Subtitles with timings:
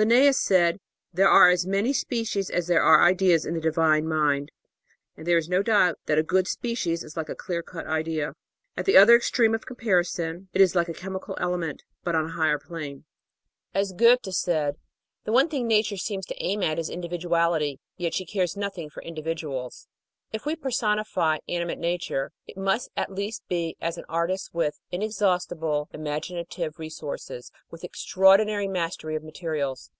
[0.00, 0.78] Linnaeus said:
[1.12, 4.52] "There are as many species as there were ideas in the Divine Mind,"
[5.16, 8.34] and there is no doubt that a good species is like a clear cut idea.
[8.76, 12.32] At the other extreme of comparison, it is like a chemical element, but on a
[12.34, 13.06] higher plane.
[13.74, 14.76] As Goethe said:
[15.24, 19.02] "The one thing Nature seems to aim at is Individuality; yet she cares nothing for
[19.02, 19.88] individuals."
[20.30, 24.78] If we per sonify "Animate Nature," it must at least be as an artist with
[24.90, 29.90] inexhaustible imaginative resources, with extraordinary mastery of materials.